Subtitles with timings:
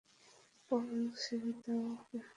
[0.67, 0.87] পল,
[1.21, 2.17] ছেড়ে দাও ওকে!